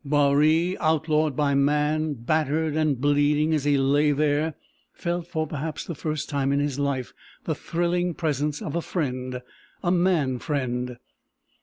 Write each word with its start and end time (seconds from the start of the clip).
Baree, 0.03 0.75
outlawed 0.79 1.35
by 1.35 1.53
man, 1.53 2.13
battered 2.15 2.75
and 2.75 2.99
bleeding 2.99 3.53
as 3.53 3.65
he 3.65 3.77
lay 3.77 4.11
there, 4.11 4.55
felt 4.93 5.27
for 5.27 5.45
perhaps 5.45 5.85
the 5.85 5.93
first 5.93 6.27
time 6.27 6.51
in 6.51 6.59
his 6.59 6.79
life 6.79 7.13
the 7.43 7.53
thrilling 7.53 8.15
presence 8.15 8.63
of 8.63 8.75
a 8.75 8.81
friend 8.81 9.43
a 9.83 9.91
man 9.91 10.39
friend. 10.39 10.97